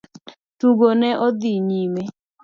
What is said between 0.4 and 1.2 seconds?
Tugo ne